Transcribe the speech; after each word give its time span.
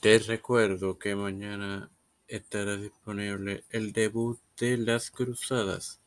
Te 0.00 0.18
recuerdo 0.18 0.98
que 0.98 1.14
mañana 1.14 1.90
estará 2.26 2.76
disponible 2.76 3.64
el 3.70 3.92
debut 3.92 4.40
de 4.58 4.76
Las 4.78 5.10
Cruzadas, 5.10 6.00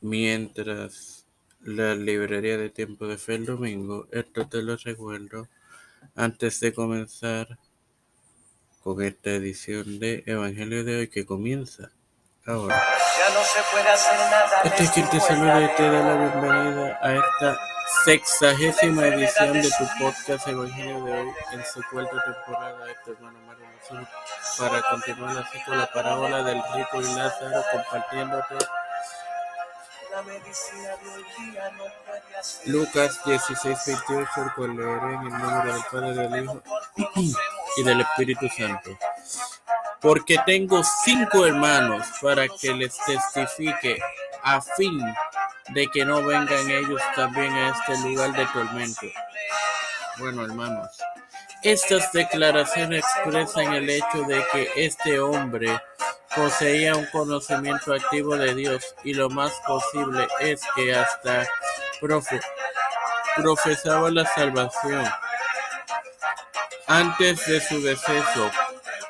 mientras 0.00 1.26
la 1.62 1.94
librería 1.94 2.56
de 2.56 2.70
Tiempo 2.70 3.06
de 3.06 3.18
Fe 3.18 3.34
el 3.34 3.46
domingo. 3.46 4.06
Esto 4.12 4.46
te 4.46 4.62
lo 4.62 4.76
recuerdo 4.76 5.48
antes 6.14 6.60
de 6.60 6.72
comenzar 6.72 7.58
con 8.82 9.02
esta 9.02 9.30
edición 9.30 9.98
de 9.98 10.22
Evangelio 10.26 10.84
de 10.84 10.96
hoy 11.00 11.08
que 11.08 11.26
comienza 11.26 11.90
ahora. 12.46 12.76
Ya 13.18 13.34
no 13.34 13.42
se 13.42 13.60
puede 13.72 13.88
hacer 13.88 14.18
nada. 14.18 14.60
Este 14.64 14.84
es 14.84 14.90
quien 14.90 15.08
te 15.08 15.20
saluda 15.20 15.62
y 15.62 15.76
te 15.76 15.82
da 15.82 16.02
la 16.02 16.16
bienvenida 16.16 16.98
a 17.02 17.14
esta 17.14 17.73
sexagésima 18.04 19.06
edición 19.08 19.52
de 19.52 19.70
tu 19.70 19.86
podcast 19.98 20.48
Evangelio 20.48 21.04
de 21.04 21.12
hoy 21.12 21.28
en 21.52 21.64
su 21.64 21.82
cuarta 21.90 22.16
temporada. 22.24 22.90
Este 22.90 23.10
hermano 23.12 23.38
Mario 23.46 23.66
Mazzini, 23.74 24.06
para 24.58 24.82
continuar 24.90 25.38
así 25.38 25.62
con 25.64 25.78
la 25.78 25.86
parábola 25.92 26.42
del 26.42 26.62
rico 26.74 27.00
y 27.00 27.14
Lázaro 27.14 27.62
compartiéndote 27.72 28.54
de. 28.54 28.64
Lucas 32.66 33.20
16, 33.24 33.78
28, 33.86 34.30
el 34.36 34.52
cual 34.54 34.76
leeré 34.76 35.14
en 35.14 35.22
el 35.22 35.30
nombre 35.30 35.72
del 35.72 35.82
Padre, 35.90 36.28
del 36.28 36.44
Hijo 36.44 36.62
y 37.76 37.82
del 37.82 38.00
Espíritu 38.00 38.48
Santo. 38.48 38.96
Porque 40.00 40.38
tengo 40.46 40.82
cinco 40.84 41.44
hermanos 41.46 42.06
para 42.22 42.46
que 42.46 42.72
les 42.74 42.96
testifique 43.04 43.98
a 44.42 44.60
fin 44.60 45.00
de 45.70 45.88
que 45.88 46.04
no 46.04 46.22
vengan 46.22 46.70
ellos 46.70 47.00
también 47.16 47.52
a 47.54 47.70
este 47.70 47.96
lugar 48.08 48.32
de 48.32 48.46
tormento. 48.46 49.06
Bueno, 50.18 50.44
hermanos, 50.44 50.88
estas 51.62 52.12
declaraciones 52.12 53.04
expresan 53.16 53.74
el 53.74 53.88
hecho 53.88 54.22
de 54.28 54.44
que 54.52 54.70
este 54.76 55.18
hombre 55.18 55.80
poseía 56.36 56.94
un 56.94 57.06
conocimiento 57.06 57.94
activo 57.94 58.36
de 58.36 58.54
Dios 58.54 58.94
y 59.04 59.14
lo 59.14 59.30
más 59.30 59.52
posible 59.66 60.28
es 60.40 60.60
que 60.76 60.94
hasta 60.94 61.46
profe- 62.00 62.44
profesaba 63.36 64.10
la 64.10 64.26
salvación 64.26 65.08
antes 66.86 67.46
de 67.46 67.60
su 67.60 67.80
deceso, 67.82 68.50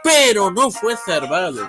pero 0.02 0.50
no 0.50 0.70
fue 0.70 0.96
salvado. 0.96 1.68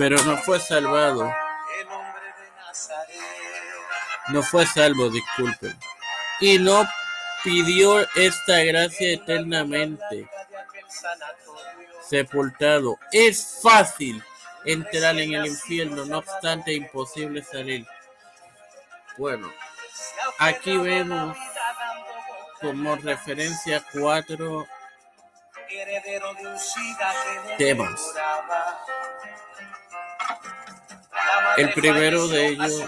Pero 0.00 0.16
no 0.24 0.38
fue 0.38 0.58
salvado, 0.58 1.30
no 4.28 4.42
fue 4.42 4.64
salvo, 4.64 5.10
disculpen. 5.10 5.78
Y 6.40 6.58
no 6.58 6.88
pidió 7.44 8.00
esta 8.14 8.60
gracia 8.64 9.12
eternamente. 9.12 10.26
Sepultado. 12.08 12.98
Es 13.12 13.58
fácil 13.62 14.24
entrar 14.64 15.18
en 15.18 15.34
el 15.34 15.44
infierno, 15.48 16.06
no 16.06 16.16
obstante 16.20 16.72
imposible 16.72 17.44
salir. 17.44 17.86
Bueno, 19.18 19.52
aquí 20.38 20.78
vemos 20.78 21.36
como 22.62 22.96
referencia 22.96 23.84
cuatro 23.92 24.66
Temas. 27.58 28.14
El 31.56 31.72
primero 31.72 32.28
de 32.28 32.46
ellos 32.48 32.82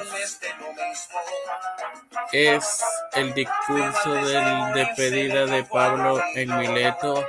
es 2.33 2.83
el 3.13 3.35
discurso 3.35 4.15
del 4.15 4.73
despedida 4.73 5.47
de 5.47 5.65
Pablo 5.65 6.23
en 6.35 6.57
Mileto 6.59 7.27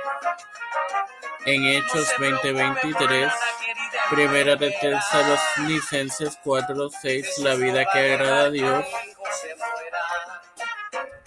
en 1.44 1.64
Hechos 1.66 2.08
2023. 2.18 3.32
Primera 4.10 4.56
de 4.56 4.70
Tesalonicenses 4.70 6.38
4:6, 6.44 7.38
la 7.38 7.54
vida 7.54 7.84
que 7.92 8.14
agrada 8.14 8.40
a 8.42 8.50
Dios. 8.50 8.84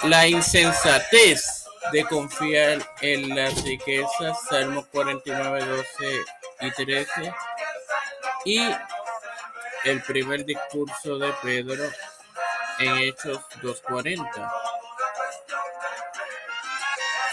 La 0.04 0.28
insensatez 0.28 1.66
de 1.92 2.04
confiar 2.06 2.80
en 3.02 3.36
las 3.36 3.64
riquezas, 3.64 4.38
Salmos 4.50 4.86
49, 4.88 5.66
12 5.66 5.86
y 6.62 6.72
13. 6.72 7.34
Y 8.46 8.70
el 9.88 10.02
primer 10.02 10.46
discurso 10.46 11.18
de 11.18 11.32
Pedro 11.42 11.84
en 12.80 12.98
Hechos 12.98 13.40
2.40. 13.62 14.52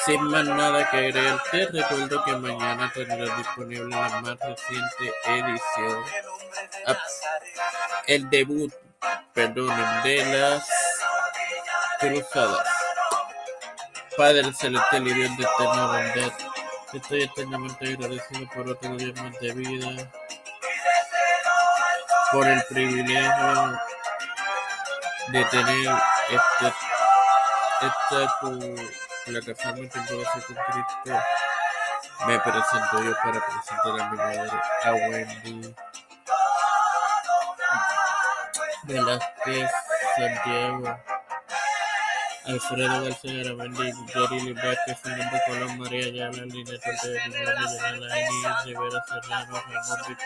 Sin 0.07 0.23
más 0.25 0.45
nada 0.45 0.89
que 0.91 0.97
agregar, 0.99 1.43
te 1.51 1.67
recuerdo 1.67 2.25
que 2.25 2.33
mañana 2.37 2.93
tendrás 2.95 3.37
disponible 3.39 3.89
la 3.89 4.21
más 4.21 4.39
reciente 4.39 5.15
edición, 5.27 6.05
Ah. 6.87 6.97
El 8.07 8.29
debut, 8.29 8.73
perdonen, 9.33 10.03
de 10.03 10.25
las 10.27 10.69
cruzadas. 11.99 12.69
Padre 14.17 14.53
celestial 14.53 15.09
y 15.09 15.15
Dios 15.15 15.37
de 15.39 15.45
eterna 15.45 15.87
bondad, 15.87 16.33
estoy 16.93 17.23
eternamente 17.23 17.89
agradecido 17.89 18.49
por 18.55 18.69
otro 18.69 18.97
día 18.97 19.13
más 19.23 19.41
de 19.41 19.53
vida, 19.55 20.13
por 22.34 22.49
el 22.49 22.61
privilegio 22.65 23.78
de 25.28 25.45
tener 25.45 25.95
este, 26.31 26.75
esta 27.81 28.39
tu 28.41 28.75
plataforma 29.25 29.89
Fe 29.89 30.00
con 30.47 30.56
Cristo. 30.67 31.23
Me 32.27 32.39
presento 32.41 33.05
yo 33.05 33.15
para 33.23 33.41
presentar 33.47 34.00
a 34.00 34.11
mi 34.11 34.17
madre, 34.17 34.50
a 34.83 34.93
Wendy 34.93 35.75
Velázquez 38.83 39.71
Santiago. 40.17 40.99
Alfredo 42.47 43.05
García 43.05 43.43
Garamendi, 43.43 43.93
Jerry 44.12 44.53
Vázquez, 44.53 45.00
Fernando 45.00 45.39
Colón, 45.47 45.78
María 45.78 46.06
Ayala, 46.06 46.44
Lina 46.44 46.73
Yanala, 46.84 48.21
Inés 48.21 48.65
Rivera 48.67 49.05
Serrano, 49.09 49.62
Ramón 49.67 50.19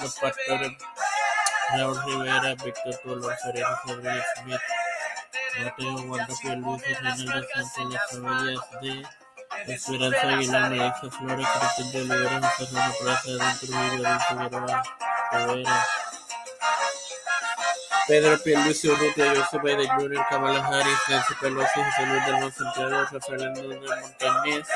los 0.00 0.14
pastores 0.14 0.72
Raúl 1.72 2.04
Rivera, 2.04 2.54
Víctor 2.64 3.00
Colón, 3.02 3.34
Sereno 3.42 3.68
Rodríguez 3.86 4.24
Smith, 4.42 4.60
Mateo 5.62 5.94
Wanda 6.02 6.26
Luis, 6.26 6.82
Reinaldo 6.82 7.46
Sánchez, 7.54 7.84
las 7.90 8.10
familias 8.10 8.60
de 9.66 9.74
Esperanza 9.74 10.28
Aguilar, 10.28 10.70
Melissa 10.70 11.10
Flores, 11.10 11.46
Cristian 11.46 12.08
de 12.08 12.14
Olivera, 12.14 12.50
José 12.50 12.74
Ramón 12.74 12.96
Plaza, 13.00 13.30
Adán 13.30 13.58
Trujillo, 13.58 14.06
Adán 14.06 14.20
Figueroa, 14.20 14.82
Rivera, 15.32 15.86
Pedro 18.08 18.38
Pierluisi 18.42 18.88
Urrutia, 18.88 19.34
Joseph 19.36 19.62
Biden 19.62 19.88
Jr., 19.88 20.26
Kamala 20.28 20.66
Harris, 20.66 20.98
Nancy 21.08 21.34
Pelosi, 21.40 21.80
José 21.82 22.06
Luis 22.06 22.26
del 22.26 22.34
Monte 22.40 22.58
Santiago, 22.58 23.04
Rafael 23.12 23.42
Hernández 23.42 24.00
Montañez, 24.00 24.66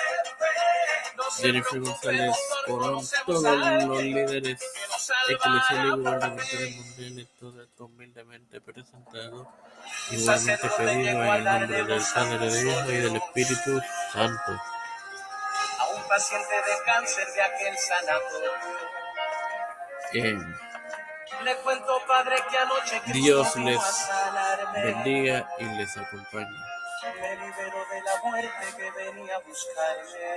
Jennifer 1.41 1.81
González 1.81 2.37
Corón, 2.67 3.05
todos 3.27 3.43
los 3.87 4.03
líderes 4.03 4.61
eclesiales 5.29 5.87
y 5.87 5.91
gubernamentales 5.91 6.77
mundiales, 6.77 7.29
todo 7.39 7.63
esto 7.63 7.85
humildemente 7.87 8.61
presentado, 8.61 9.49
igualmente 10.11 10.69
pedido 10.77 11.23
en 11.23 11.33
el 11.33 11.45
nombre 11.45 11.85
del 11.85 12.03
Padre, 12.15 12.39
del 12.39 12.69
Hijo 12.69 12.91
y 12.91 12.97
del 12.97 13.17
Espíritu 13.17 13.81
Santo. 14.13 14.53
A 15.79 15.87
un 15.97 16.09
paciente 16.09 16.55
de 16.55 16.85
cáncer 16.85 17.27
de 17.35 17.43
aquel 17.43 17.77
sanatorio. 17.79 18.51
Eh, 20.15 20.39
Le 21.43 21.57
cuento, 21.57 22.01
padre, 22.07 22.37
que 22.51 22.59
anoche 22.59 23.03
Dios 23.13 23.57
les 23.57 23.81
bendiga 24.75 25.49
y 25.59 25.65
les 25.65 25.97
acompañe. 25.97 26.59
Me 27.21 27.37
liberó 27.37 27.85
de 27.91 28.01
la 28.03 28.23
muerte 28.23 28.67
que 28.77 28.91
venía 28.93 29.37
a 29.37 29.41
buscarme. 29.41 30.35